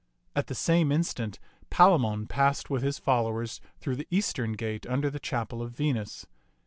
At 0.35 0.47
the 0.47 0.55
same 0.55 0.91
instant 0.91 1.37
Pala 1.69 1.99
mon 1.99 2.25
passed 2.25 2.71
with 2.71 2.81
his 2.81 2.97
followers 2.97 3.61
through 3.77 3.97
the 3.97 4.07
eastern 4.09 4.53
gate 4.53 4.87
under 4.87 5.11
the 5.11 5.19
chapel 5.19 5.61
of 5.61 5.73
Venus. 5.73 6.25